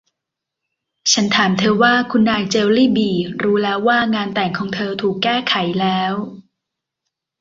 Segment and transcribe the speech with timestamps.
[1.11, 6.13] ฉันถามเธอว่า คุณนายเจลลี่บี่ รู้แล้วว่างานแต่งของเธอถูกแก้ไขแล้ว